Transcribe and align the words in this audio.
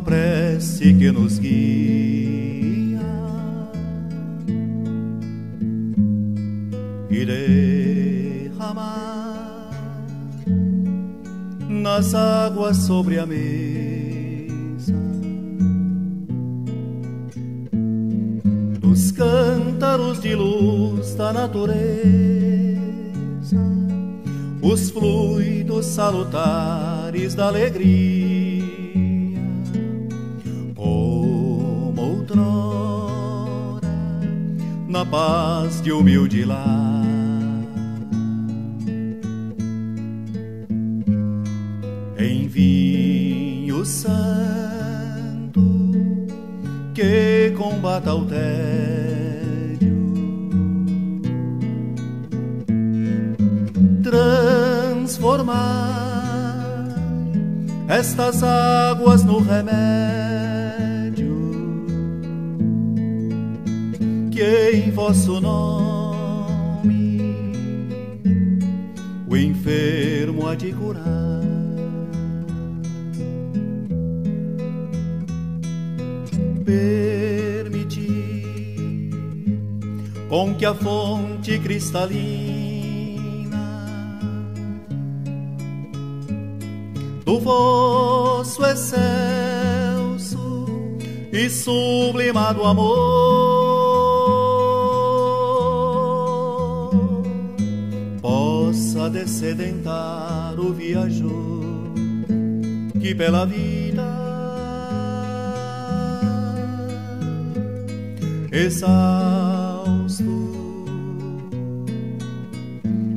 prece 0.00 0.94
que 0.94 1.10
nos 1.10 1.38
guia. 1.38 3.00
E 7.10 7.24
derramar 8.50 8.90
nas 11.68 12.14
águas 12.14 12.76
sobre 12.78 13.18
a 13.18 13.26
mesa. 13.26 14.94
Dos 18.80 19.12
cântaros 19.12 20.20
de 20.20 20.34
luz 20.34 21.14
da 21.14 21.32
natureza 21.32 22.38
os 24.70 24.90
fluidos 24.90 25.86
salutares 25.86 27.34
da 27.34 27.48
alegria, 27.48 28.27
paz 35.10 35.80
de 35.80 35.92
humilde 35.92 36.44
lar. 36.44 37.04
Em 42.18 42.46
vinho 42.48 43.84
santo 43.84 45.60
que 46.94 47.54
combata 47.56 48.12
o 48.12 48.24
tédio 48.24 48.58
transformar 54.02 55.58
estas 57.88 58.42
águas 58.42 59.22
no 59.24 59.38
remédio 59.38 60.27
vosso 64.98 65.40
nome 65.40 67.22
o 69.28 69.36
enfermo 69.36 70.48
há 70.48 70.56
de 70.56 70.72
curar. 70.72 71.04
Permitir 76.64 78.00
com 80.28 80.52
que 80.56 80.66
a 80.66 80.74
fonte 80.74 81.56
cristalina 81.60 82.18
do 87.24 87.38
vosso 87.38 88.64
excelso 88.64 90.66
e 91.32 91.48
sublimado 91.48 92.64
amor 92.64 93.57
possa 99.18 99.24
descedentar 99.24 100.58
o 100.58 100.72
viajor 100.72 101.92
que 103.00 103.14
pela 103.14 103.44
vida 103.44 104.06
exausto 108.52 110.24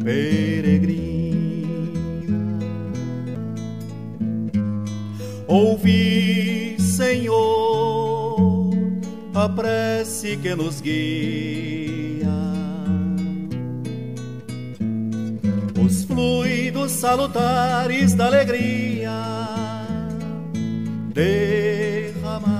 peregrino 0.04 1.12
Ouvi, 5.48 6.78
Senhor, 6.80 8.72
a 9.34 9.50
prece 9.50 10.38
que 10.38 10.56
nos 10.56 10.80
guia. 10.80 11.91
Os 16.22 16.28
fluidos 16.42 16.92
salutares 16.92 18.14
da 18.14 18.28
alegria 18.28 19.10
derramai 21.12 22.52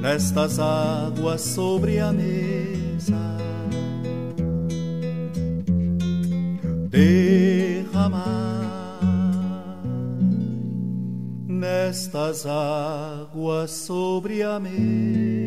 nestas 0.00 0.58
águas 0.58 1.42
sobre 1.42 1.98
a 1.98 2.10
mesa. 2.10 3.36
Derramai 6.88 8.24
nestas 11.46 12.46
águas 12.46 13.70
sobre 13.70 14.42
a 14.42 14.58
mesa. 14.58 15.37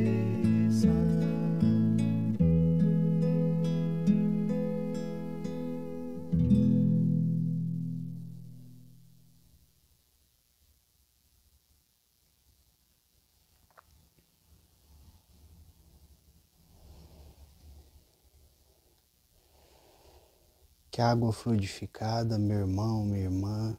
Que 20.91 21.01
a 21.01 21.09
água 21.09 21.31
fluidificada, 21.31 22.37
meu 22.37 22.59
irmão, 22.59 23.05
minha 23.05 23.23
irmã, 23.23 23.77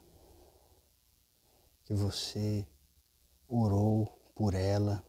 que 1.85 1.93
você 1.93 2.67
orou 3.47 4.07
por 4.35 4.55
ela, 4.55 5.05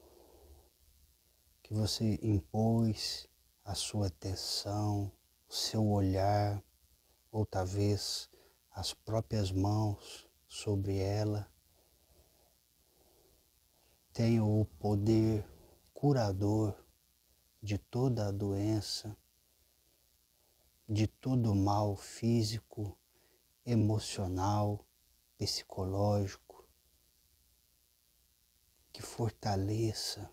que 1.63 1.73
você 1.73 2.19
impôs 2.21 3.25
a 3.63 3.73
sua 3.73 4.07
atenção, 4.07 5.09
o 5.47 5.53
seu 5.53 5.87
olhar, 5.87 6.61
ou 7.31 7.45
talvez 7.45 8.29
as 8.69 8.93
próprias 8.93 9.49
mãos 9.49 10.27
sobre 10.45 10.97
ela, 10.97 11.49
tenha 14.11 14.43
o 14.43 14.65
poder 14.77 15.47
curador 15.93 16.75
de 17.61 17.77
toda 17.77 18.27
a 18.27 18.31
doença, 18.31 19.15
de 20.93 21.07
todo 21.07 21.51
o 21.51 21.55
mal 21.55 21.95
físico, 21.95 22.95
emocional, 23.65 24.85
psicológico, 25.39 26.69
que 28.91 29.01
fortaleça 29.01 30.29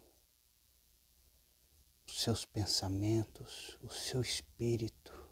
os 2.06 2.20
seus 2.20 2.44
pensamentos, 2.44 3.78
o 3.80 3.88
seu 3.88 4.20
espírito 4.20 5.30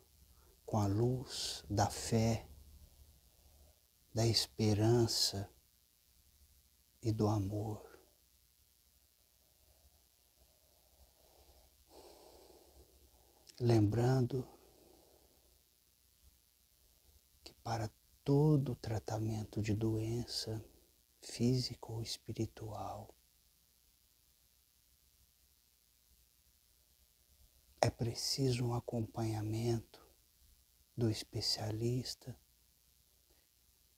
com 0.64 0.78
a 0.78 0.86
luz 0.86 1.62
da 1.68 1.90
fé, 1.90 2.48
da 4.14 4.26
esperança 4.26 5.52
e 7.02 7.12
do 7.12 7.28
amor. 7.28 8.00
Lembrando 13.60 14.48
que 17.42 17.52
para 17.68 17.90
todo 18.24 18.74
tratamento 18.76 19.60
de 19.60 19.74
doença 19.74 20.64
física 21.20 21.92
ou 21.92 22.00
espiritual, 22.00 23.14
é 27.78 27.90
preciso 27.90 28.64
um 28.64 28.72
acompanhamento 28.72 30.02
do 30.96 31.10
especialista, 31.10 32.34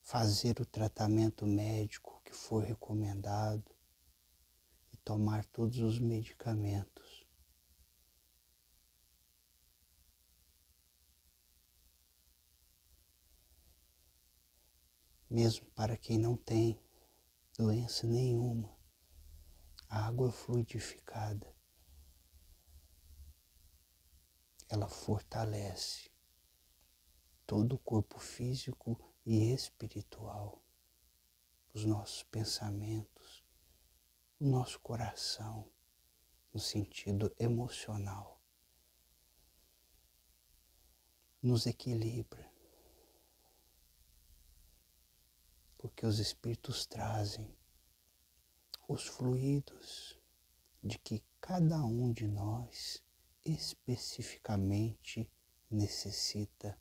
fazer 0.03 0.61
o 0.61 0.67
tratamento 0.67 1.47
médico 1.47 2.21
que 2.25 2.35
for 2.35 2.65
recomendado 2.65 3.71
e 4.93 4.97
tomar 4.97 5.45
todos 5.45 5.79
os 5.79 6.01
medicamentos. 6.01 7.10
Mesmo 15.31 15.65
para 15.71 15.97
quem 15.97 16.19
não 16.19 16.37
tem 16.37 16.83
doença 17.57 18.05
nenhuma, 18.05 18.77
a 19.89 20.07
água 20.07 20.33
fluidificada 20.33 21.55
ela 24.69 24.89
fortalece 24.89 26.11
todo 27.47 27.75
o 27.75 27.79
corpo 27.79 28.19
físico 28.19 28.97
e 29.25 29.53
espiritual, 29.53 30.63
os 31.75 31.85
nossos 31.85 32.23
pensamentos, 32.25 33.45
o 34.39 34.47
nosso 34.47 34.81
coração, 34.81 35.71
no 36.53 36.59
sentido 36.59 37.33
emocional. 37.39 38.41
Nos 41.43 41.67
equilibra, 41.67 42.50
porque 45.81 46.05
os 46.05 46.19
Espíritos 46.19 46.85
trazem 46.85 47.57
os 48.87 49.07
fluidos 49.07 50.19
de 50.85 50.99
que 50.99 51.25
cada 51.41 51.83
um 51.83 52.13
de 52.13 52.29
nós 52.29 53.03
especificamente 53.43 55.27
necessita. 55.71 56.79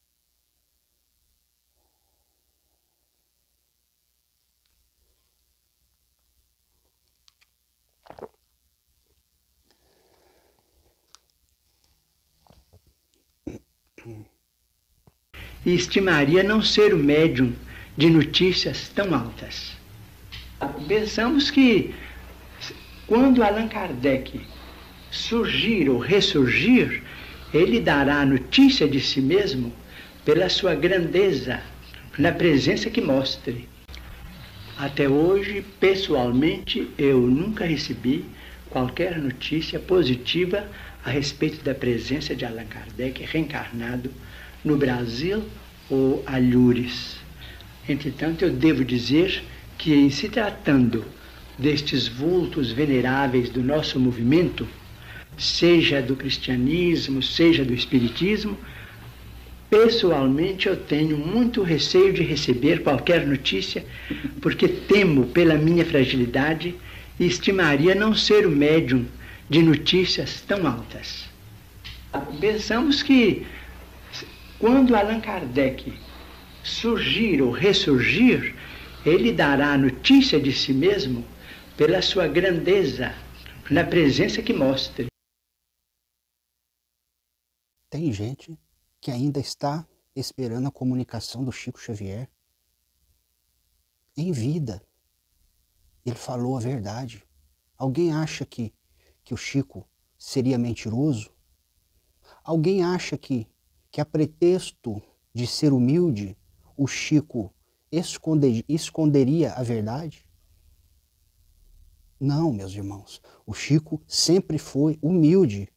Estimaria 15.66 16.44
não 16.44 16.62
ser 16.62 16.94
o 16.94 16.98
médium 16.98 17.54
de 18.00 18.10
notícias 18.10 18.88
tão 18.96 19.14
altas. 19.14 19.74
Pensamos 20.88 21.52
que 21.52 21.94
quando 23.06 23.44
Allan 23.44 23.68
Kardec 23.68 24.40
surgir 25.12 25.90
ou 25.90 26.00
ressurgir, 26.00 27.04
ele 27.54 27.82
dará 27.82 28.26
notícia 28.26 28.88
de 28.88 29.02
si 29.02 29.20
mesmo 29.20 29.74
pela 30.24 30.48
sua 30.48 30.76
grandeza, 30.76 31.60
na 32.18 32.32
presença 32.32 32.90
que 32.90 33.02
mostre. 33.02 33.68
Até 34.78 35.10
hoje, 35.10 35.62
pessoalmente, 35.78 36.90
eu 36.98 37.20
nunca 37.20 37.66
recebi 37.66 38.24
qualquer 38.70 39.18
notícia 39.18 39.78
positiva 39.78 40.66
a 41.04 41.10
respeito 41.10 41.62
da 41.66 41.76
presença 41.76 42.34
de 42.34 42.46
Allan 42.46 42.64
Kardec 42.64 43.26
reencarnado 43.26 44.10
no 44.64 44.78
Brasil 44.78 45.44
ou 45.90 46.24
Alhures. 46.26 47.19
Entretanto, 47.90 48.46
eu 48.46 48.52
devo 48.52 48.86
dizer 48.86 49.44
que, 49.76 49.92
em 49.96 50.12
se 50.12 50.30
tratando 50.30 51.04
destes 51.58 52.08
vultos 52.08 52.72
veneráveis 52.72 53.50
do 53.50 53.64
nosso 53.64 54.00
movimento, 54.00 54.68
seja 55.36 56.00
do 56.00 56.16
cristianismo, 56.16 57.24
seja 57.24 57.66
do 57.66 57.74
espiritismo, 57.74 58.56
pessoalmente 59.72 60.68
eu 60.68 60.78
tenho 60.78 61.18
muito 61.18 61.64
receio 61.64 62.14
de 62.14 62.22
receber 62.22 62.84
qualquer 62.84 63.26
notícia, 63.26 63.84
porque 64.40 64.68
temo 64.68 65.26
pela 65.26 65.56
minha 65.56 65.84
fragilidade 65.84 66.76
e 67.20 67.26
estimaria 67.26 67.96
não 67.96 68.14
ser 68.14 68.46
o 68.46 68.52
médium 68.52 69.06
de 69.50 69.64
notícias 69.64 70.42
tão 70.42 70.68
altas. 70.68 71.28
Pensamos 72.40 73.02
que 73.02 73.48
quando 74.60 74.96
Allan 74.96 75.20
Kardec 75.20 75.92
surgir 76.64 77.42
ou 77.42 77.52
ressurgir, 77.52 78.56
ele 79.06 79.32
dará 79.32 79.78
notícia 79.78 80.40
de 80.40 80.52
si 80.52 80.74
mesmo 80.74 81.26
pela 81.78 82.02
sua 82.02 82.28
grandeza, 82.28 83.14
na 83.72 83.84
presença 83.84 84.42
que 84.42 84.52
mostre. 84.52 85.08
Tem 87.90 88.12
gente 88.12 88.58
que 89.00 89.12
ainda 89.12 89.40
está 89.40 89.88
esperando 90.16 90.68
a 90.68 90.72
comunicação 90.72 91.44
do 91.44 91.52
Chico 91.52 91.80
Xavier. 91.80 92.30
Em 94.18 94.32
vida, 94.32 94.82
ele 96.06 96.16
falou 96.16 96.58
a 96.58 96.60
verdade. 96.60 97.24
Alguém 97.78 98.14
acha 98.14 98.46
que, 98.46 98.74
que 99.24 99.34
o 99.34 99.38
Chico 99.38 99.88
seria 100.18 100.58
mentiroso? 100.58 101.32
Alguém 102.44 102.84
acha 102.84 103.18
que, 103.18 103.48
que 103.90 104.02
a 104.02 104.06
pretexto 104.06 105.02
de 105.34 105.48
ser 105.48 105.72
humilde, 105.72 106.38
o 106.80 106.88
Chico 106.88 107.54
esconder, 107.92 108.64
esconderia 108.70 109.52
a 109.52 109.62
verdade? 109.62 110.26
Não, 112.18 112.54
meus 112.54 112.72
irmãos. 112.74 113.22
O 113.46 113.54
Chico 113.54 114.02
sempre 114.08 114.58
foi 114.58 114.98
humilde 115.02 115.68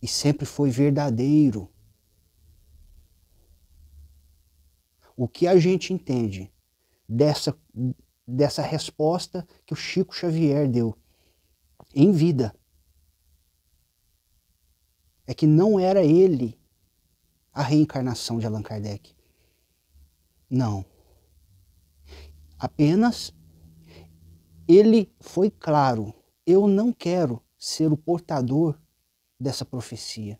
e 0.00 0.06
sempre 0.06 0.46
foi 0.46 0.70
verdadeiro. 0.70 1.68
O 5.16 5.26
que 5.26 5.48
a 5.48 5.58
gente 5.58 5.92
entende 5.92 6.52
dessa, 7.08 7.58
dessa 8.24 8.62
resposta 8.62 9.44
que 9.66 9.72
o 9.72 9.76
Chico 9.76 10.14
Xavier 10.14 10.70
deu 10.70 10.96
em 11.92 12.12
vida 12.12 12.54
é 15.26 15.34
que 15.34 15.46
não 15.46 15.80
era 15.80 16.04
ele 16.04 16.56
a 17.52 17.62
reencarnação 17.62 18.38
de 18.38 18.46
Allan 18.46 18.62
Kardec. 18.62 19.12
Não. 20.48 20.84
Apenas 22.58 23.34
ele 24.66 25.12
foi 25.20 25.50
claro: 25.50 26.14
eu 26.46 26.66
não 26.66 26.92
quero 26.92 27.42
ser 27.58 27.92
o 27.92 27.96
portador 27.96 28.78
dessa 29.38 29.64
profecia, 29.64 30.38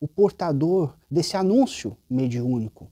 o 0.00 0.08
portador 0.08 0.96
desse 1.10 1.36
anúncio 1.36 1.96
mediúnico 2.08 2.90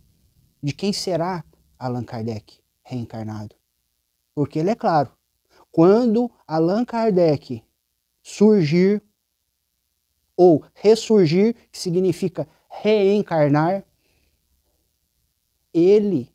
de 0.62 0.72
quem 0.72 0.92
será 0.92 1.44
Allan 1.78 2.04
Kardec 2.04 2.60
reencarnado. 2.82 3.54
Porque 4.34 4.58
ele 4.58 4.70
é 4.70 4.74
claro, 4.74 5.12
quando 5.70 6.31
Allan 6.46 6.84
Kardec 6.84 7.62
surgir 8.22 9.02
ou 10.36 10.64
ressurgir, 10.74 11.54
que 11.70 11.78
significa 11.78 12.46
reencarnar, 12.69 13.84
ele 15.78 16.32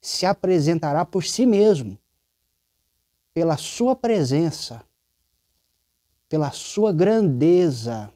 se 0.00 0.26
apresentará 0.26 1.04
por 1.04 1.24
si 1.24 1.46
mesmo, 1.46 1.98
pela 3.32 3.56
sua 3.56 3.94
presença, 3.94 4.84
pela 6.28 6.50
sua 6.50 6.92
grandeza. 6.92 8.12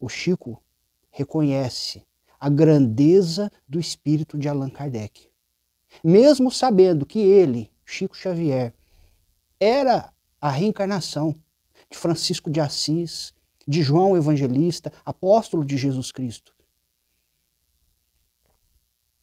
O 0.00 0.08
Chico 0.08 0.62
reconhece 1.10 2.04
a 2.40 2.48
grandeza 2.48 3.50
do 3.68 3.78
espírito 3.78 4.38
de 4.38 4.48
Allan 4.48 4.70
Kardec. 4.70 5.28
Mesmo 6.02 6.50
sabendo 6.50 7.04
que 7.04 7.18
ele, 7.18 7.70
Chico 7.84 8.16
Xavier, 8.16 8.74
era 9.60 10.12
a 10.40 10.50
reencarnação 10.50 11.34
de 11.90 11.98
Francisco 11.98 12.50
de 12.50 12.60
Assis, 12.60 13.34
de 13.66 13.82
João 13.82 14.16
Evangelista, 14.16 14.92
apóstolo 15.04 15.64
de 15.64 15.76
Jesus 15.76 16.12
Cristo 16.12 16.57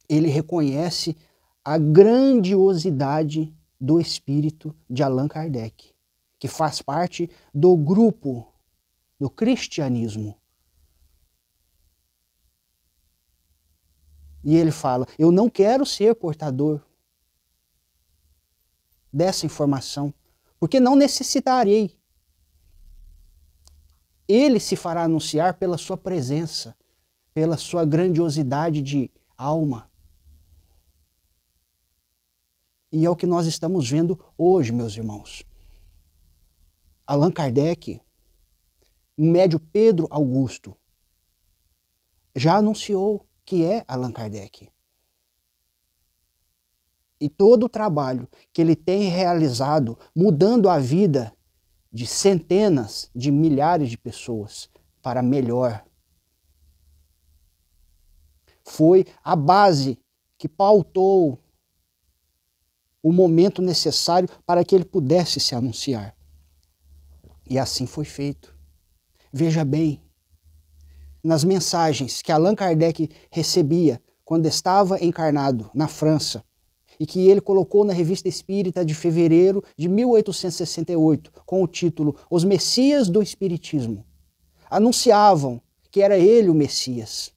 ele 0.08 0.28
reconhece 0.28 1.16
a 1.64 1.78
grandiosidade 1.78 3.54
do 3.80 4.00
espírito 4.00 4.74
de 4.88 5.02
Allan 5.02 5.28
Kardec, 5.28 5.94
que 6.38 6.48
faz 6.48 6.80
parte 6.80 7.30
do 7.52 7.76
grupo 7.76 8.52
do 9.18 9.28
cristianismo. 9.28 10.38
E 14.44 14.54
ele 14.54 14.70
fala: 14.70 15.06
Eu 15.18 15.32
não 15.32 15.50
quero 15.50 15.84
ser 15.84 16.14
portador 16.14 16.80
dessa 19.12 19.44
informação, 19.44 20.14
porque 20.60 20.78
não 20.78 20.94
necessitarei. 20.94 21.98
Ele 24.28 24.60
se 24.60 24.76
fará 24.76 25.02
anunciar 25.02 25.54
pela 25.54 25.78
sua 25.78 25.96
presença, 25.96 26.76
pela 27.32 27.56
sua 27.56 27.84
grandiosidade 27.84 28.82
de 28.82 29.10
alma. 29.36 29.90
E 32.96 33.04
é 33.04 33.10
o 33.10 33.14
que 33.14 33.26
nós 33.26 33.44
estamos 33.44 33.90
vendo 33.90 34.18
hoje, 34.38 34.72
meus 34.72 34.96
irmãos. 34.96 35.44
Allan 37.06 37.30
Kardec, 37.30 38.00
o 39.18 39.22
médio 39.22 39.60
Pedro 39.60 40.06
Augusto, 40.08 40.74
já 42.34 42.56
anunciou 42.56 43.26
que 43.44 43.66
é 43.66 43.84
Allan 43.86 44.10
Kardec. 44.10 44.70
E 47.20 47.28
todo 47.28 47.66
o 47.66 47.68
trabalho 47.68 48.26
que 48.50 48.62
ele 48.62 48.74
tem 48.74 49.10
realizado, 49.10 49.98
mudando 50.14 50.66
a 50.66 50.78
vida 50.78 51.36
de 51.92 52.06
centenas 52.06 53.10
de 53.14 53.30
milhares 53.30 53.90
de 53.90 53.98
pessoas 53.98 54.70
para 55.02 55.22
melhor, 55.22 55.84
foi 58.64 59.04
a 59.22 59.36
base 59.36 59.98
que 60.38 60.48
pautou 60.48 61.38
o 63.06 63.12
momento 63.12 63.62
necessário 63.62 64.28
para 64.44 64.64
que 64.64 64.74
ele 64.74 64.84
pudesse 64.84 65.38
se 65.38 65.54
anunciar. 65.54 66.12
E 67.48 67.56
assim 67.56 67.86
foi 67.86 68.04
feito. 68.04 68.52
Veja 69.32 69.64
bem, 69.64 70.02
nas 71.22 71.44
mensagens 71.44 72.20
que 72.20 72.32
Allan 72.32 72.56
Kardec 72.56 73.08
recebia 73.30 74.02
quando 74.24 74.46
estava 74.46 74.98
encarnado 75.04 75.70
na 75.72 75.86
França 75.86 76.42
e 76.98 77.06
que 77.06 77.28
ele 77.28 77.40
colocou 77.40 77.84
na 77.84 77.92
Revista 77.92 78.28
Espírita 78.28 78.84
de 78.84 78.92
fevereiro 78.92 79.62
de 79.78 79.88
1868 79.88 81.30
com 81.46 81.62
o 81.62 81.68
título 81.68 82.16
Os 82.28 82.42
Messias 82.42 83.08
do 83.08 83.22
Espiritismo, 83.22 84.04
anunciavam 84.68 85.62
que 85.92 86.02
era 86.02 86.18
ele 86.18 86.50
o 86.50 86.54
Messias 86.54 87.35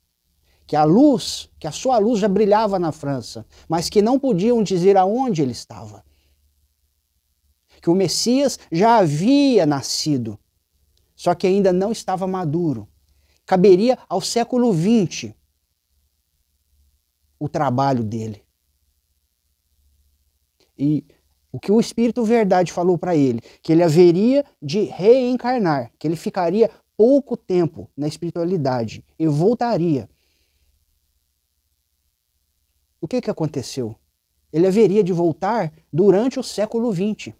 que 0.69 0.75
a 0.75 0.83
luz, 0.83 1.49
que 1.57 1.65
a 1.65 1.71
sua 1.71 1.97
luz 1.97 2.19
já 2.19 2.27
brilhava 2.27 2.77
na 2.77 2.91
França, 2.91 3.43
mas 3.67 3.89
que 3.89 4.03
não 4.03 4.19
podiam 4.19 4.61
dizer 4.61 4.97
aonde 4.97 5.41
ele 5.41 5.51
estava. 5.51 6.05
que 7.81 7.89
o 7.89 7.95
Messias 7.95 8.59
já 8.71 8.97
havia 8.97 9.65
nascido, 9.65 10.37
só 11.15 11.33
que 11.33 11.47
ainda 11.47 11.73
não 11.73 11.91
estava 11.91 12.27
maduro. 12.27 12.87
Caberia 13.47 13.97
ao 14.07 14.21
século 14.21 14.71
XX 14.71 15.33
o 17.39 17.49
trabalho 17.49 18.03
dele. 18.03 18.43
E 20.77 21.03
o 21.51 21.59
que 21.59 21.71
o 21.71 21.79
Espírito 21.79 22.23
Verdade 22.23 22.71
falou 22.71 22.95
para 22.95 23.15
ele, 23.15 23.41
que 23.63 23.71
ele 23.71 23.81
haveria 23.81 24.45
de 24.61 24.83
reencarnar, 24.83 25.91
que 25.97 26.07
ele 26.07 26.15
ficaria 26.15 26.69
pouco 26.95 27.35
tempo 27.35 27.89
na 27.97 28.07
espiritualidade 28.07 29.03
e 29.17 29.25
voltaria. 29.25 30.07
O 33.01 33.07
que, 33.07 33.21
que 33.21 33.29
aconteceu? 33.29 33.95
Ele 34.51 34.67
haveria 34.67 35.03
de 35.03 35.13
voltar 35.13 35.71
durante 35.91 36.39
o 36.39 36.43
século 36.43 36.93
XX. 36.93 37.33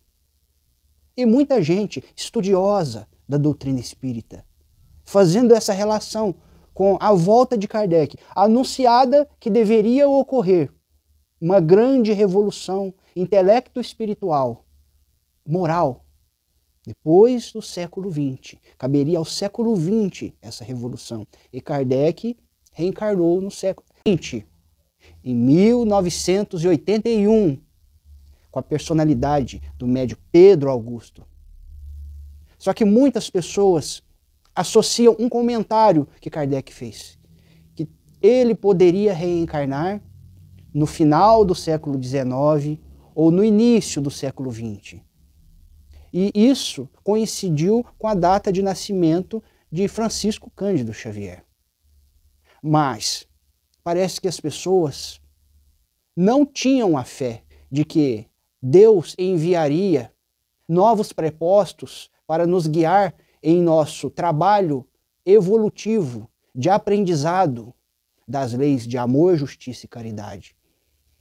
E 1.18 1.26
muita 1.26 1.62
gente 1.62 2.04
estudiosa 2.16 3.08
da 3.28 3.38
doutrina 3.38 3.80
espírita, 3.80 4.46
fazendo 5.04 5.54
essa 5.54 5.74
relação 5.74 6.34
com 6.74 6.98
a 7.00 7.14
volta 7.14 7.58
de 7.58 7.68
Kardec, 7.68 8.16
anunciada 8.34 9.30
que 9.40 9.50
deveria 9.50 10.08
ocorrer 10.08 10.72
uma 11.42 11.60
grande 11.60 12.14
revolução 12.14 12.94
intelecto 13.16 13.82
espiritual, 13.82 14.66
moral, 15.46 16.06
depois 16.86 17.52
do 17.52 17.62
século 17.62 18.10
XX. 18.12 18.58
Caberia 18.78 19.18
ao 19.18 19.26
século 19.26 19.76
XX 19.76 20.34
essa 20.42 20.64
revolução. 20.64 21.28
E 21.52 21.62
Kardec 21.62 22.38
reencarnou 22.72 23.42
no 23.42 23.52
século 23.52 23.88
XX, 24.08 24.44
em 25.30 25.36
1981, 25.36 27.60
com 28.50 28.60
a 28.60 28.64
personalidade 28.64 29.62
do 29.78 29.86
médico 29.88 30.20
Pedro 30.32 30.72
Augusto. 30.72 31.24
Só 32.58 32.74
que 32.74 32.84
muitas 32.84 33.30
pessoas 33.30 34.02
associam 34.56 35.16
um 35.20 35.30
comentário 35.30 36.08
que 36.20 36.32
Kardec 36.32 36.74
fez, 36.74 37.20
que 37.76 37.88
ele 38.22 38.56
poderia 38.56 39.14
reencarnar 39.14 40.02
no 40.74 40.88
final 40.88 41.46
do 41.46 41.54
século 41.54 42.02
XIX 42.02 42.80
ou 43.14 43.30
no 43.30 43.44
início 43.44 44.02
do 44.02 44.10
século 44.10 44.52
XX. 44.52 45.00
E 46.12 46.32
isso 46.34 46.90
coincidiu 47.04 47.86
com 48.00 48.08
a 48.08 48.16
data 48.16 48.52
de 48.52 48.64
nascimento 48.64 49.44
de 49.72 49.88
Francisco 49.88 50.52
Cândido 50.56 50.92
Xavier. 50.92 51.46
Mas 52.64 53.29
parece 53.90 54.22
que 54.22 54.28
as 54.28 54.40
pessoas 54.40 55.20
não 56.16 56.46
tinham 56.46 56.96
a 56.96 57.04
fé 57.04 57.42
de 57.72 57.84
que 57.84 58.28
Deus 58.62 59.16
enviaria 59.18 60.14
novos 60.68 61.12
prepostos 61.12 62.12
para 62.28 62.46
nos 62.46 62.68
guiar 62.68 63.16
em 63.42 63.60
nosso 63.60 64.12
trabalho 64.12 64.86
evolutivo 65.26 66.30
de 66.54 66.70
aprendizado 66.70 67.74
das 68.28 68.54
leis 68.54 68.86
de 68.86 68.96
amor, 68.96 69.36
justiça 69.36 69.88
e 69.88 69.90
caridade. 69.90 70.56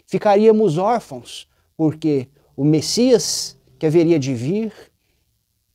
Ficaríamos 0.06 0.76
órfãos, 0.76 1.48
porque 1.74 2.28
o 2.54 2.66
Messias 2.66 3.58
que 3.78 3.86
haveria 3.86 4.18
de 4.18 4.34
vir 4.34 4.74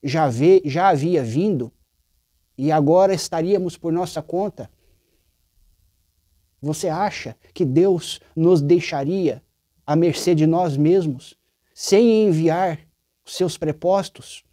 já, 0.03 0.29
vê, 0.29 0.62
já 0.63 0.89
havia 0.89 1.23
vindo 1.23 1.71
e 2.55 2.71
agora 2.71 3.15
estaríamos 3.15 3.77
por 3.77 3.91
nossa 3.91 4.21
conta. 4.21 4.69
Você 6.63 6.88
acha 6.88 7.36
que 7.53 7.65
Deus 7.65 8.22
nos 8.34 8.62
deixaria 8.62 9.43
à 9.86 9.98
mercê 9.98 10.34
de 10.34 10.48
nós 10.48 10.77
mesmos, 10.77 11.36
sem 11.75 12.25
enviar 12.25 12.79
os 13.25 13.36
seus 13.36 13.58
prepostos? 13.58 14.46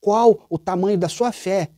Qual 0.00 0.46
o 0.48 0.56
tamanho 0.56 0.96
da 0.96 1.08
sua 1.08 1.32
fé 1.32 1.68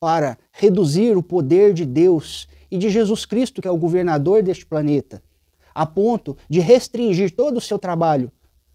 para 0.00 0.38
reduzir 0.50 1.14
o 1.14 1.22
poder 1.22 1.74
de 1.74 1.84
Deus 1.84 2.48
e 2.70 2.78
de 2.78 2.88
Jesus 2.88 3.26
Cristo, 3.26 3.60
que 3.60 3.68
é 3.68 3.70
o 3.70 3.76
governador 3.76 4.42
deste 4.42 4.64
planeta, 4.64 5.22
a 5.74 5.84
ponto 5.84 6.38
de 6.48 6.58
restringir 6.58 7.36
todo 7.36 7.58
o 7.58 7.60
seu 7.60 7.78
trabalho 7.78 8.32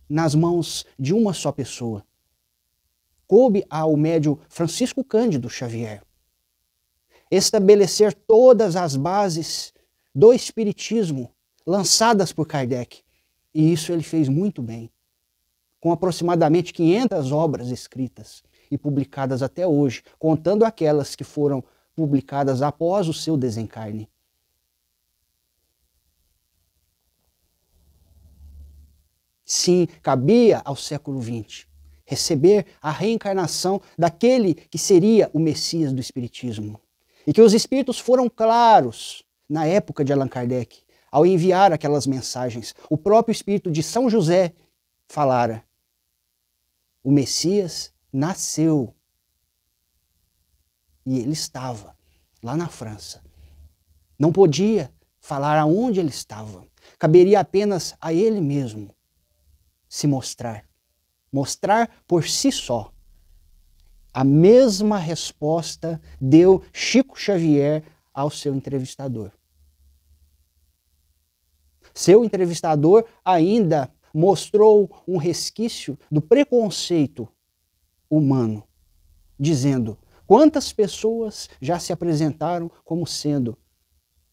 nas 0.07 0.35
mãos 0.35 0.85
de 0.99 1.15
uma 1.15 1.33
só 1.33 1.51
pessoa? 1.51 2.05
Coube 3.25 3.65
ao 3.71 3.97
médio 3.97 4.39
Francisco 4.47 5.03
Cândido 5.03 5.49
Xavier 5.49 6.03
estabelecer 7.35 8.13
todas 8.13 8.75
as 8.75 8.95
bases 8.95 9.73
do 10.13 10.33
Espiritismo 10.33 11.31
lançadas 11.65 12.31
por 12.31 12.47
Kardec. 12.47 13.01
E 13.53 13.71
isso 13.71 13.91
ele 13.91 14.03
fez 14.03 14.27
muito 14.27 14.61
bem, 14.61 14.91
com 15.79 15.91
aproximadamente 15.91 16.73
500 16.73 17.31
obras 17.31 17.69
escritas 17.69 18.43
e 18.69 18.77
publicadas 18.77 19.41
até 19.41 19.65
hoje, 19.65 20.03
contando 20.19 20.65
aquelas 20.65 21.15
que 21.15 21.23
foram 21.23 21.63
publicadas 21.95 22.61
após 22.61 23.07
o 23.07 23.13
seu 23.13 23.37
desencarne. 23.37 24.09
Sim, 29.45 29.87
cabia 30.01 30.61
ao 30.65 30.75
século 30.75 31.21
XX 31.21 31.67
receber 32.05 32.65
a 32.81 32.91
reencarnação 32.91 33.81
daquele 33.97 34.53
que 34.53 34.77
seria 34.77 35.29
o 35.33 35.39
Messias 35.39 35.91
do 35.91 35.99
Espiritismo. 35.99 36.79
E 37.25 37.33
que 37.33 37.41
os 37.41 37.53
Espíritos 37.53 37.99
foram 37.99 38.29
claros 38.29 39.23
na 39.49 39.65
época 39.65 40.03
de 40.03 40.13
Allan 40.13 40.27
Kardec, 40.27 40.83
ao 41.11 41.25
enviar 41.25 41.71
aquelas 41.71 42.05
mensagens. 42.05 42.75
O 42.89 42.97
próprio 42.97 43.31
Espírito 43.31 43.71
de 43.71 43.81
São 43.81 44.09
José 44.09 44.53
falara: 45.07 45.63
o 47.05 47.11
Messias 47.11 47.93
nasceu. 48.11 48.95
E 51.05 51.19
ele 51.19 51.33
estava 51.33 51.95
lá 52.41 52.57
na 52.57 52.67
França. 52.67 53.23
Não 54.17 54.31
podia 54.31 54.91
falar 55.19 55.59
aonde 55.59 55.99
ele 55.99 56.09
estava. 56.09 56.65
Caberia 56.97 57.39
apenas 57.39 57.95
a 58.01 58.11
ele 58.11 58.41
mesmo 58.41 58.89
se 59.87 60.07
mostrar. 60.07 60.65
Mostrar 61.31 61.91
por 62.07 62.27
si 62.27 62.51
só. 62.51 62.91
A 64.15 64.23
mesma 64.23 64.97
resposta 64.97 66.01
deu 66.21 66.63
Chico 66.71 67.19
Xavier 67.19 67.83
ao 68.13 68.29
seu 68.29 68.55
entrevistador. 68.55 69.29
Seu 71.93 72.23
entrevistador 72.23 73.03
ainda 73.25 73.93
mostrou 74.13 75.03
um 75.05 75.17
resquício 75.17 75.99
do 76.09 76.21
preconceito 76.21 77.27
humano, 78.09 78.63
dizendo: 79.37 79.97
quantas 80.25 80.71
pessoas 80.71 81.49
já 81.59 81.77
se 81.77 81.91
apresentaram 81.91 82.71
como 82.85 83.05
sendo 83.05 83.57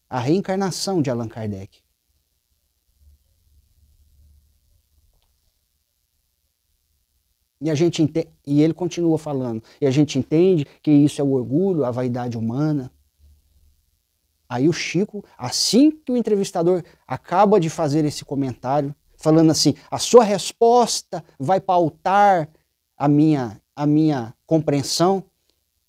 a 0.09 0.17
reencarnação 0.17 1.01
de 1.01 1.09
Allan 1.09 1.27
Kardec? 1.27 1.82
E, 7.63 7.71
a 7.71 7.75
gente 7.75 8.03
e 8.45 8.61
ele 8.61 8.73
continua 8.73 9.17
falando. 9.17 9.63
E 9.79 9.87
a 9.87 9.91
gente 9.91 10.19
entende 10.19 10.67
que 10.81 10.91
isso 10.91 11.21
é 11.21 11.23
o 11.23 11.31
orgulho, 11.31 11.85
a 11.85 11.91
vaidade 11.91 12.37
humana. 12.37 12.91
Aí 14.49 14.67
o 14.67 14.73
Chico, 14.73 15.23
assim 15.37 15.89
que 15.89 16.11
o 16.11 16.17
entrevistador 16.17 16.83
acaba 17.07 17.61
de 17.61 17.69
fazer 17.69 18.03
esse 18.03 18.25
comentário, 18.25 18.93
falando 19.15 19.49
assim: 19.49 19.75
a 19.89 19.97
sua 19.97 20.25
resposta 20.25 21.23
vai 21.39 21.61
pautar 21.61 22.49
a 22.97 23.07
minha 23.07 23.61
a 23.73 23.87
minha 23.87 24.35
compreensão? 24.45 25.23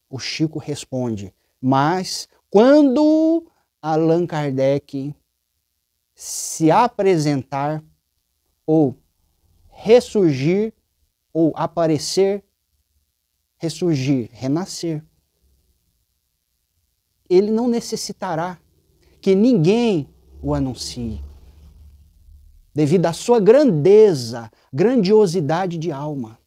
O 0.09 0.21
Chico 0.21 0.61
responde: 0.61 1.35
Mas 1.61 2.29
quando 2.49 3.47
Allan 3.83 4.29
Kardec 4.29 5.13
se 6.15 6.71
apresentar 6.71 7.83
ou 8.65 8.97
ressurgir 9.69 10.73
ou 11.35 11.53
aparecer, 11.57 12.45
ressurgir, 13.59 14.31
renascer, 14.33 15.03
ele 17.29 17.51
não 17.51 17.67
necessitará 17.67 18.59
que 19.21 19.35
ninguém 19.35 20.09
o 20.41 20.55
anuncie, 20.55 21.21
devido 22.73 23.07
à 23.07 23.13
sua 23.13 23.41
grandeza, 23.41 24.51
grandiosidade 24.73 25.77
de 25.77 25.91
alma. 25.91 26.39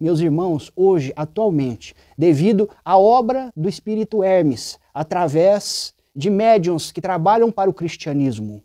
Meus 0.00 0.20
irmãos, 0.20 0.72
hoje, 0.74 1.12
atualmente, 1.14 1.94
devido 2.16 2.70
à 2.84 2.96
obra 2.96 3.52
do 3.54 3.68
Espírito 3.68 4.22
Hermes, 4.22 4.78
através 4.94 5.94
de 6.14 6.30
médiums 6.30 6.90
que 6.90 7.00
trabalham 7.00 7.50
para 7.50 7.68
o 7.68 7.74
cristianismo, 7.74 8.62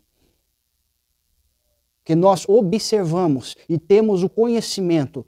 que 2.04 2.14
nós 2.14 2.48
observamos 2.48 3.56
e 3.68 3.78
temos 3.78 4.22
o 4.22 4.28
conhecimento 4.28 5.26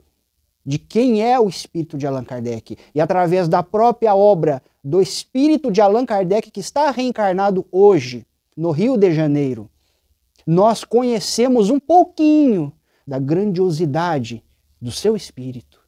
de 0.65 0.77
quem 0.77 1.23
é 1.23 1.39
o 1.39 1.49
espírito 1.49 1.97
de 1.97 2.05
Allan 2.05 2.23
Kardec 2.23 2.77
e 2.93 3.01
através 3.01 3.47
da 3.47 3.63
própria 3.63 4.15
obra 4.15 4.61
do 4.83 5.01
espírito 5.01 5.71
de 5.71 5.81
Allan 5.81 6.05
Kardec 6.05 6.51
que 6.51 6.59
está 6.59 6.91
reencarnado 6.91 7.65
hoje 7.71 8.25
no 8.55 8.71
Rio 8.71 8.97
de 8.97 9.11
Janeiro, 9.13 9.69
nós 10.45 10.83
conhecemos 10.83 11.69
um 11.69 11.79
pouquinho 11.79 12.73
da 13.05 13.19
grandiosidade 13.19 14.43
do 14.79 14.91
seu 14.91 15.15
espírito, 15.15 15.81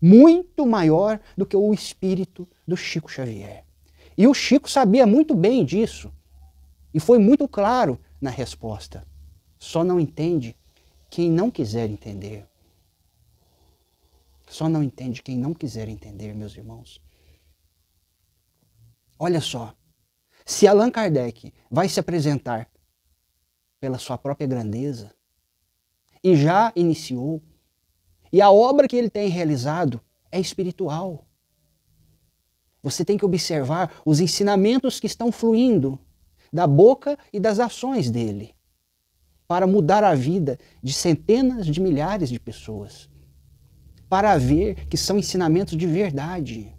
muito 0.00 0.66
maior 0.66 1.20
do 1.36 1.44
que 1.44 1.56
o 1.56 1.72
espírito 1.72 2.48
do 2.66 2.76
Chico 2.76 3.10
Xavier. 3.10 3.64
E 4.16 4.26
o 4.26 4.34
Chico 4.34 4.70
sabia 4.70 5.06
muito 5.06 5.34
bem 5.34 5.64
disso 5.64 6.12
e 6.92 7.00
foi 7.00 7.18
muito 7.18 7.46
claro 7.48 7.98
na 8.20 8.30
resposta. 8.30 9.06
Só 9.58 9.84
não 9.84 10.00
entende 10.00 10.56
quem 11.08 11.30
não 11.30 11.50
quiser 11.50 11.90
entender. 11.90 12.49
Só 14.50 14.68
não 14.68 14.82
entende 14.82 15.22
quem 15.22 15.38
não 15.38 15.54
quiser 15.54 15.88
entender, 15.88 16.34
meus 16.34 16.56
irmãos. 16.56 17.00
Olha 19.16 19.40
só, 19.40 19.72
se 20.44 20.66
Allan 20.66 20.90
Kardec 20.90 21.54
vai 21.70 21.88
se 21.88 22.00
apresentar 22.00 22.68
pela 23.78 23.96
sua 23.96 24.18
própria 24.18 24.48
grandeza, 24.48 25.14
e 26.22 26.34
já 26.34 26.72
iniciou, 26.74 27.40
e 28.32 28.42
a 28.42 28.50
obra 28.50 28.88
que 28.88 28.96
ele 28.96 29.08
tem 29.08 29.28
realizado 29.28 30.00
é 30.32 30.40
espiritual. 30.40 31.28
Você 32.82 33.04
tem 33.04 33.16
que 33.16 33.24
observar 33.24 34.02
os 34.04 34.18
ensinamentos 34.18 34.98
que 34.98 35.06
estão 35.06 35.30
fluindo 35.30 35.96
da 36.52 36.66
boca 36.66 37.16
e 37.32 37.38
das 37.38 37.60
ações 37.60 38.10
dele 38.10 38.56
para 39.46 39.66
mudar 39.66 40.02
a 40.02 40.14
vida 40.16 40.58
de 40.82 40.92
centenas 40.92 41.66
de 41.66 41.80
milhares 41.80 42.28
de 42.28 42.40
pessoas 42.40 43.08
para 44.10 44.36
ver 44.36 44.86
que 44.88 44.96
são 44.96 45.16
ensinamentos 45.16 45.76
de 45.76 45.86
verdade. 45.86 46.74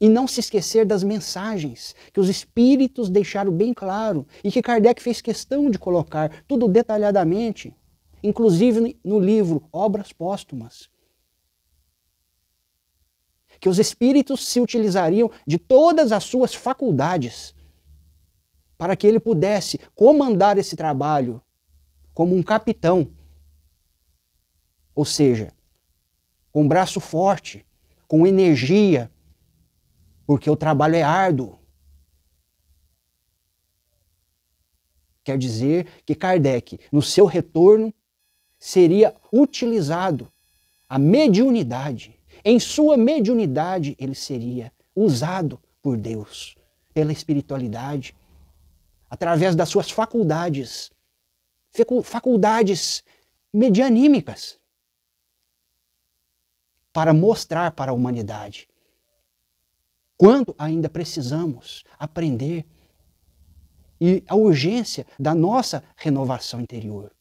E 0.00 0.08
não 0.08 0.26
se 0.26 0.40
esquecer 0.40 0.86
das 0.86 1.04
mensagens 1.04 1.94
que 2.14 2.18
os 2.18 2.30
espíritos 2.30 3.10
deixaram 3.10 3.52
bem 3.52 3.74
claro 3.74 4.26
e 4.42 4.50
que 4.50 4.62
Kardec 4.62 5.02
fez 5.02 5.20
questão 5.20 5.68
de 5.70 5.78
colocar 5.78 6.42
tudo 6.48 6.66
detalhadamente, 6.66 7.76
inclusive 8.22 8.98
no 9.04 9.20
livro 9.20 9.62
Obras 9.70 10.14
Póstumas. 10.14 10.88
Que 13.60 13.68
os 13.68 13.78
espíritos 13.78 14.46
se 14.46 14.58
utilizariam 14.58 15.30
de 15.46 15.58
todas 15.58 16.10
as 16.10 16.24
suas 16.24 16.54
faculdades 16.54 17.54
para 18.78 18.96
que 18.96 19.06
ele 19.06 19.20
pudesse 19.20 19.78
comandar 19.94 20.56
esse 20.56 20.74
trabalho 20.74 21.42
como 22.14 22.34
um 22.34 22.42
capitão 22.42 23.12
ou 25.00 25.04
seja, 25.06 25.50
com 26.52 26.68
braço 26.68 27.00
forte, 27.00 27.64
com 28.06 28.26
energia, 28.26 29.10
porque 30.26 30.50
o 30.50 30.54
trabalho 30.54 30.94
é 30.94 31.02
árduo. 31.02 31.58
Quer 35.24 35.38
dizer 35.38 35.86
que 36.04 36.14
Kardec, 36.14 36.78
no 36.92 37.00
seu 37.00 37.24
retorno, 37.24 37.94
seria 38.58 39.16
utilizado 39.32 40.30
a 40.86 40.98
mediunidade. 40.98 42.20
Em 42.44 42.60
sua 42.60 42.94
mediunidade, 42.98 43.96
ele 43.98 44.14
seria 44.14 44.70
usado 44.94 45.58
por 45.80 45.96
Deus, 45.96 46.58
pela 46.92 47.10
espiritualidade, 47.10 48.14
através 49.08 49.56
das 49.56 49.70
suas 49.70 49.90
faculdades, 49.90 50.92
faculdades 52.04 53.02
medianímicas 53.50 54.59
para 56.92 57.12
mostrar 57.12 57.72
para 57.72 57.90
a 57.90 57.94
humanidade. 57.94 58.68
Quanto 60.16 60.54
ainda 60.58 60.88
precisamos 60.88 61.82
aprender. 61.98 62.66
E 64.02 64.24
a 64.28 64.34
urgência 64.34 65.06
da 65.18 65.34
nossa 65.34 65.84
renovação 65.94 66.60
interior. 66.60 67.12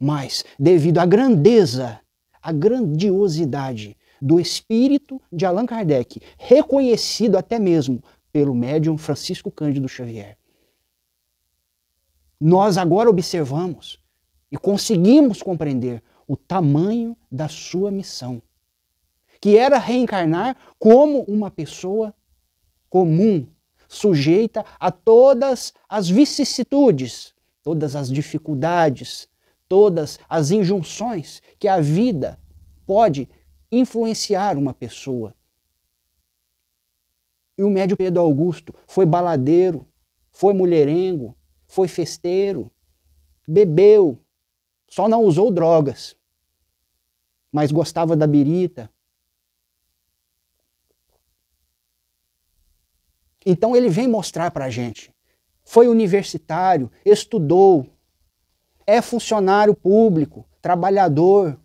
Mas, 0.00 0.42
devido 0.58 0.98
à 0.98 1.06
grandeza, 1.06 2.00
à 2.40 2.50
grandiosidade 2.50 3.96
do 4.20 4.40
espírito 4.40 5.20
de 5.30 5.44
Allan 5.44 5.66
Kardec, 5.66 6.20
reconhecido 6.38 7.36
até 7.36 7.58
mesmo 7.58 8.02
pelo 8.32 8.54
médium 8.54 8.96
Francisco 8.96 9.50
Cândido 9.50 9.88
Xavier, 9.88 10.38
nós 12.40 12.78
agora 12.78 13.10
observamos 13.10 13.98
e 14.50 14.56
conseguimos 14.56 15.42
compreender 15.42 16.02
o 16.26 16.36
tamanho 16.36 17.16
da 17.30 17.48
sua 17.48 17.90
missão 17.90 18.40
que 19.40 19.56
era 19.56 19.78
reencarnar 19.78 20.56
como 20.78 21.22
uma 21.22 21.50
pessoa 21.50 22.14
comum, 22.88 23.46
sujeita 23.88 24.64
a 24.78 24.90
todas 24.90 25.72
as 25.88 26.08
vicissitudes, 26.08 27.34
todas 27.62 27.94
as 27.96 28.10
dificuldades, 28.10 29.28
todas 29.68 30.18
as 30.28 30.50
injunções 30.50 31.42
que 31.58 31.68
a 31.68 31.80
vida 31.80 32.38
pode 32.86 33.28
influenciar 33.70 34.56
uma 34.56 34.72
pessoa. 34.72 35.34
E 37.56 37.62
o 37.62 37.70
médio 37.70 37.96
Pedro 37.96 38.22
Augusto 38.22 38.74
foi 38.86 39.04
baladeiro, 39.04 39.86
foi 40.30 40.54
mulherengo, 40.54 41.36
foi 41.66 41.88
festeiro, 41.88 42.70
bebeu, 43.46 44.18
só 44.88 45.08
não 45.08 45.24
usou 45.24 45.50
drogas, 45.50 46.16
mas 47.52 47.72
gostava 47.72 48.16
da 48.16 48.26
birita, 48.26 48.90
Então 53.44 53.76
ele 53.76 53.88
vem 53.88 54.08
mostrar 54.08 54.50
para 54.50 54.66
a 54.66 54.70
gente. 54.70 55.12
Foi 55.64 55.88
universitário, 55.88 56.90
estudou, 57.04 57.86
é 58.86 59.02
funcionário 59.02 59.74
público, 59.74 60.48
trabalhador, 60.62 61.58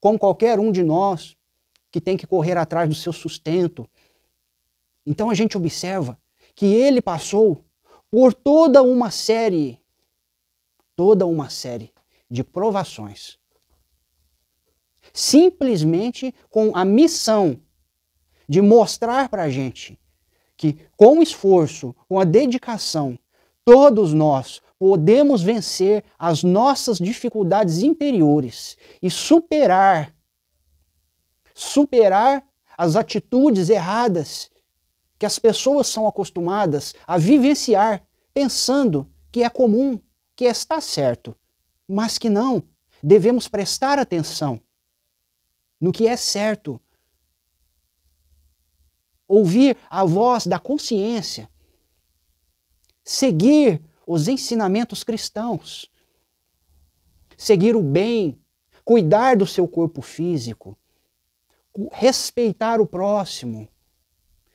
como 0.00 0.18
qualquer 0.18 0.58
um 0.58 0.70
de 0.70 0.82
nós 0.82 1.36
que 1.90 2.00
tem 2.00 2.16
que 2.16 2.26
correr 2.26 2.56
atrás 2.56 2.88
do 2.88 2.94
seu 2.94 3.12
sustento. 3.12 3.88
Então 5.04 5.28
a 5.28 5.34
gente 5.34 5.56
observa 5.56 6.18
que 6.54 6.66
ele 6.66 7.02
passou 7.02 7.64
por 8.10 8.32
toda 8.32 8.82
uma 8.82 9.10
série, 9.10 9.80
toda 10.94 11.26
uma 11.26 11.50
série 11.50 11.92
de 12.30 12.42
provações. 12.42 13.38
Simplesmente 15.12 16.34
com 16.48 16.76
a 16.76 16.84
missão 16.84 17.60
de 18.48 18.60
mostrar 18.60 19.28
para 19.28 19.44
a 19.44 19.50
gente 19.50 19.98
que 20.62 20.78
com 20.96 21.20
esforço, 21.20 21.92
com 22.08 22.20
a 22.20 22.24
dedicação, 22.24 23.18
todos 23.64 24.14
nós 24.14 24.62
podemos 24.78 25.42
vencer 25.42 26.04
as 26.16 26.44
nossas 26.44 26.98
dificuldades 26.98 27.82
interiores 27.82 28.76
e 29.02 29.10
superar 29.10 30.14
superar 31.52 32.44
as 32.78 32.94
atitudes 32.94 33.70
erradas 33.70 34.52
que 35.18 35.26
as 35.26 35.36
pessoas 35.36 35.88
são 35.88 36.06
acostumadas 36.06 36.94
a 37.08 37.18
vivenciar, 37.18 38.00
pensando 38.32 39.10
que 39.32 39.42
é 39.42 39.50
comum, 39.50 39.98
que 40.36 40.44
está 40.44 40.80
certo, 40.80 41.36
mas 41.88 42.18
que 42.18 42.30
não. 42.30 42.62
Devemos 43.02 43.48
prestar 43.48 43.98
atenção 43.98 44.60
no 45.80 45.90
que 45.90 46.06
é 46.06 46.16
certo, 46.16 46.80
ouvir 49.32 49.78
a 49.88 50.04
voz 50.04 50.46
da 50.46 50.58
consciência, 50.58 51.48
seguir 53.02 53.82
os 54.06 54.28
ensinamentos 54.28 55.02
cristãos, 55.02 55.90
seguir 57.34 57.74
o 57.74 57.82
bem, 57.82 58.38
cuidar 58.84 59.34
do 59.34 59.46
seu 59.46 59.66
corpo 59.66 60.02
físico, 60.02 60.76
respeitar 61.92 62.78
o 62.78 62.86
próximo, 62.86 63.66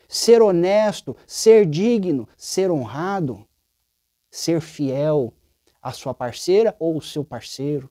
ser 0.08 0.44
honesto, 0.44 1.18
ser 1.26 1.66
digno, 1.66 2.30
ser 2.38 2.70
honrado, 2.70 3.48
ser 4.30 4.62
fiel 4.62 5.34
à 5.82 5.92
sua 5.92 6.14
parceira 6.14 6.76
ou 6.78 6.94
ao 6.94 7.02
seu 7.02 7.26
parceiro. 7.26 7.90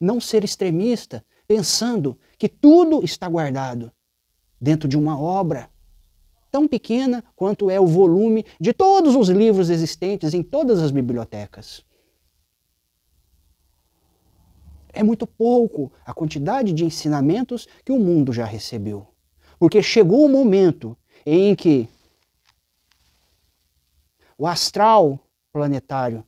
Não 0.00 0.20
ser 0.20 0.44
extremista, 0.44 1.26
pensando 1.48 2.18
que 2.36 2.48
tudo 2.48 3.02
está 3.02 3.26
guardado 3.26 3.90
dentro 4.60 4.86
de 4.86 4.98
uma 4.98 5.18
obra 5.18 5.70
tão 6.50 6.68
pequena 6.68 7.24
quanto 7.34 7.70
é 7.70 7.80
o 7.80 7.86
volume 7.86 8.44
de 8.60 8.74
todos 8.74 9.16
os 9.16 9.28
livros 9.30 9.70
existentes 9.70 10.34
em 10.34 10.42
todas 10.42 10.80
as 10.80 10.90
bibliotecas. 10.90 11.84
É 14.92 15.02
muito 15.02 15.26
pouco 15.26 15.90
a 16.04 16.12
quantidade 16.12 16.72
de 16.72 16.84
ensinamentos 16.84 17.66
que 17.84 17.92
o 17.92 17.98
mundo 17.98 18.32
já 18.32 18.44
recebeu. 18.44 19.06
Porque 19.58 19.82
chegou 19.82 20.24
o 20.24 20.28
momento 20.28 20.96
em 21.24 21.54
que 21.54 21.88
o 24.36 24.46
astral 24.46 25.18
planetário, 25.52 26.24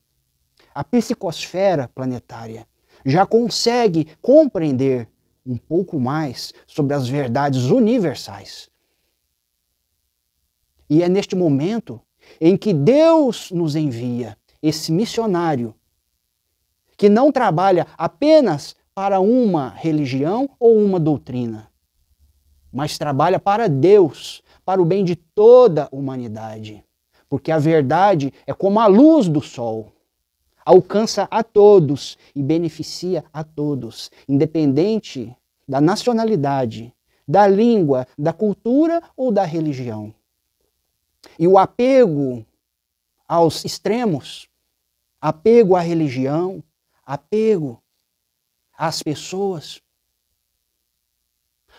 a 0.74 0.85
psicosfera 0.85 1.88
planetária, 1.88 2.66
já 3.04 3.26
consegue 3.26 4.08
compreender 4.20 5.08
um 5.46 5.56
pouco 5.56 5.98
mais 5.98 6.52
sobre 6.66 6.94
as 6.94 7.08
verdades 7.08 7.64
universais. 7.64 8.68
E 10.88 11.02
é 11.02 11.08
neste 11.08 11.36
momento 11.36 12.00
em 12.40 12.56
que 12.56 12.72
Deus 12.72 13.50
nos 13.50 13.76
envia 13.76 14.36
esse 14.62 14.92
missionário 14.92 15.74
que 16.96 17.08
não 17.08 17.32
trabalha 17.32 17.86
apenas 17.96 18.76
para 18.94 19.20
uma 19.20 19.70
religião 19.70 20.50
ou 20.58 20.76
uma 20.76 21.00
doutrina, 21.00 21.70
mas 22.72 22.98
trabalha 22.98 23.38
para 23.38 23.68
Deus, 23.68 24.42
para 24.64 24.82
o 24.82 24.84
bem 24.84 25.04
de 25.04 25.16
toda 25.16 25.84
a 25.84 25.96
humanidade. 25.96 26.84
Porque 27.28 27.50
a 27.50 27.58
verdade 27.58 28.32
é 28.46 28.52
como 28.52 28.80
a 28.80 28.86
luz 28.86 29.28
do 29.28 29.40
sol 29.40 29.92
alcança 30.64 31.26
a 31.30 31.42
todos 31.42 32.18
e 32.34 32.42
beneficia 32.42 33.24
a 33.32 33.42
todos, 33.42 34.10
independente 34.28 35.34
da 35.66 35.80
nacionalidade, 35.80 36.92
da 37.26 37.46
língua, 37.46 38.06
da 38.18 38.32
cultura 38.32 39.02
ou 39.16 39.30
da 39.30 39.44
religião. 39.44 40.12
E 41.38 41.46
o 41.46 41.58
apego 41.58 42.44
aos 43.28 43.64
extremos, 43.64 44.48
apego 45.20 45.76
à 45.76 45.80
religião, 45.80 46.62
apego 47.04 47.80
às 48.76 49.02
pessoas, 49.02 49.80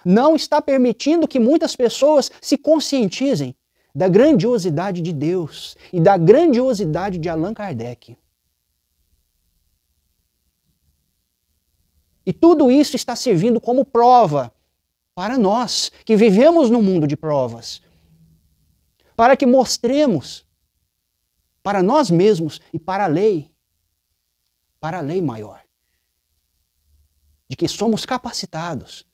não 0.06 0.36
está 0.36 0.62
permitindo 0.62 1.28
que 1.28 1.40
muitas 1.40 1.76
pessoas 1.76 2.32
se 2.42 2.58
conscientizem 2.58 3.56
da 3.94 4.08
grandiosidade 4.08 5.02
de 5.02 5.12
Deus 5.12 5.76
e 5.92 6.00
da 6.00 6.18
grandiosidade 6.18 7.18
de 7.18 7.28
Allan 7.30 7.54
Kardec. 7.54 8.18
E 12.26 12.32
tudo 12.32 12.70
isso 12.70 12.96
está 12.96 13.16
servindo 13.16 13.60
como 13.60 13.84
prova 13.84 14.54
para 15.16 15.38
nós 15.38 15.92
que 16.06 16.16
vivemos 16.16 16.70
no 16.70 16.82
mundo 16.82 17.08
de 17.08 17.18
provas, 17.18 17.82
para 19.16 19.36
que 19.36 19.46
mostremos 19.46 20.46
para 21.64 21.84
nós 21.84 22.10
mesmos 22.10 22.60
e 22.74 22.80
para 22.80 23.06
a 23.06 23.08
lei, 23.08 23.52
para 24.80 25.00
a 25.00 25.02
lei 25.02 25.22
maior, 25.22 25.62
de 27.48 27.56
que 27.56 27.68
somos 27.68 28.06
capacitados 28.06 29.06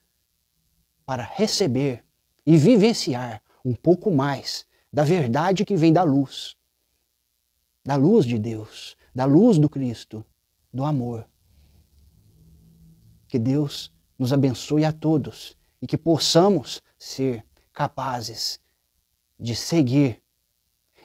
para 1.05 1.23
receber 1.23 2.05
e 2.45 2.57
vivenciar 2.57 3.41
um 3.63 3.73
pouco 3.73 4.11
mais 4.11 4.65
da 4.91 5.03
verdade 5.03 5.65
que 5.65 5.75
vem 5.75 5.91
da 5.91 6.03
luz, 6.03 6.55
da 7.83 7.95
luz 7.95 8.25
de 8.25 8.37
Deus, 8.37 8.95
da 9.13 9.25
luz 9.25 9.57
do 9.57 9.69
Cristo, 9.69 10.25
do 10.73 10.83
amor. 10.83 11.27
Que 13.37 13.43
Deus 13.43 13.93
nos 14.17 14.33
abençoe 14.33 14.83
a 14.83 14.91
todos 14.91 15.55
e 15.79 15.85
que 15.85 15.95
possamos 15.95 16.81
ser 16.97 17.45
capazes 17.71 18.59
de 19.39 19.55
seguir 19.55 20.23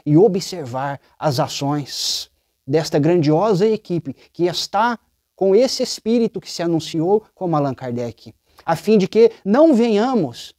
e 0.07 0.17
observar 0.17 0.99
as 1.19 1.39
ações 1.39 2.31
desta 2.67 2.99
grandiosa 2.99 3.67
equipe 3.69 4.15
que 4.33 4.45
está 4.45 4.99
com 5.37 5.55
esse 5.55 5.83
espírito 5.83 6.41
que 6.41 6.51
se 6.51 6.63
anunciou 6.63 7.23
como 7.35 7.55
Allan 7.55 7.75
Kardec, 7.75 8.35
a 8.65 8.77
fim 8.77 8.97
de 8.97 9.07
que 9.07 9.31
não 9.45 9.75
venhamos 9.75 10.55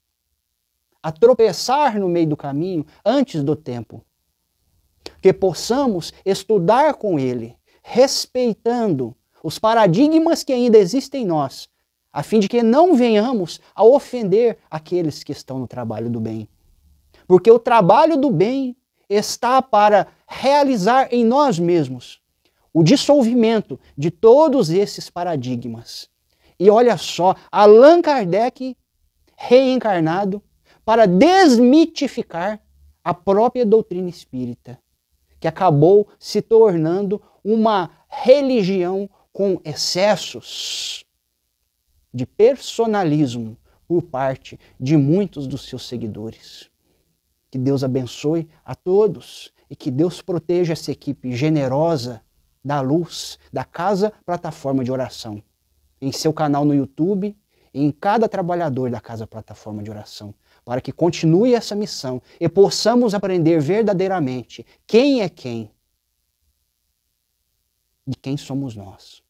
a 1.02 1.12
tropeçar 1.12 2.00
no 2.00 2.08
meio 2.08 2.28
do 2.28 2.38
caminho 2.38 2.86
antes 3.04 3.44
do 3.44 3.56
tempo. 3.56 4.06
Que 5.20 5.34
possamos 5.34 6.14
estudar 6.24 6.94
com 6.94 7.18
ele, 7.18 7.58
respeitando 7.82 9.18
os 9.44 9.60
paradigmas 9.60 10.44
que 10.44 10.54
ainda 10.54 10.78
existem 10.78 11.24
em 11.24 11.28
nós, 11.28 11.68
a 12.12 12.24
fim 12.24 12.40
de 12.40 12.48
que 12.48 12.64
não 12.64 12.96
venhamos 12.96 13.60
a 13.76 13.84
ofender 13.84 14.58
aqueles 14.72 15.22
que 15.22 15.34
estão 15.34 15.60
no 15.60 15.68
trabalho 15.68 16.10
do 16.10 16.22
bem. 16.22 16.48
Porque 17.28 17.52
o 17.52 17.60
trabalho 17.60 18.16
do 18.16 18.32
bem 18.32 18.76
está 19.10 19.62
para 19.62 20.08
realizar 20.26 21.10
em 21.12 21.26
nós 21.26 21.60
mesmos 21.60 22.22
o 22.74 22.84
dissolvimento 22.84 23.80
de 23.98 24.10
todos 24.10 24.70
esses 24.70 25.10
paradigmas. 25.10 26.10
E 26.60 26.70
olha 26.70 26.98
só, 26.98 27.36
Allan 27.52 28.02
Kardec, 28.02 28.78
reencarnado, 29.36 30.42
para 30.86 31.06
desmitificar 31.06 32.62
a 33.04 33.14
própria 33.14 33.66
doutrina 33.66 34.10
espírita, 34.10 34.80
que 35.40 35.48
acabou 35.48 36.08
se 36.18 36.42
tornando 36.42 37.22
uma 37.44 37.92
religião 38.08 39.10
com 39.34 39.60
excessos 39.66 41.04
de 42.14 42.26
personalismo 42.26 43.58
por 43.88 44.04
parte 44.04 44.60
de 44.80 44.96
muitos 44.96 45.48
dos 45.48 45.68
seus 45.68 45.88
seguidores. 45.88 46.70
Que 47.52 47.58
Deus 47.58 47.84
abençoe 47.84 48.48
a 48.64 48.76
todos 48.76 49.52
e 49.70 49.76
que 49.76 49.92
Deus 49.92 50.22
proteja 50.22 50.74
essa 50.74 50.92
equipe 50.92 51.36
generosa 51.36 52.22
da 52.64 52.80
luz 52.80 53.38
da 53.52 53.66
Casa 53.66 54.14
Plataforma 54.26 54.84
de 54.84 54.92
Oração, 54.92 55.44
em 56.00 56.12
seu 56.12 56.32
canal 56.32 56.64
no 56.64 56.74
YouTube 56.74 57.36
e 57.74 57.84
em 57.84 57.92
cada 57.92 58.30
trabalhador 58.30 58.90
da 58.90 59.02
Casa 59.02 59.28
Plataforma 59.28 59.84
de 59.84 59.90
Oração 59.90 60.34
para 60.66 60.82
que 60.82 60.92
continue 60.92 61.54
essa 61.54 61.76
missão 61.76 62.22
e 62.40 62.48
possamos 62.48 63.14
aprender 63.14 63.60
verdadeiramente 63.60 64.66
quem 64.88 65.22
é 65.22 65.30
quem 65.30 65.72
e 68.08 68.16
quem 68.16 68.38
somos 68.38 68.76
nós. 68.76 69.23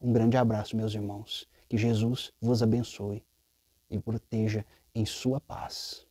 Um 0.00 0.12
grande 0.12 0.36
abraço, 0.36 0.76
meus 0.76 0.94
irmãos. 0.94 1.46
Que 1.68 1.76
Jesus 1.76 2.32
vos 2.40 2.62
abençoe 2.62 3.22
e 3.90 3.98
proteja 3.98 4.64
em 4.94 5.04
sua 5.04 5.40
paz. 5.40 6.06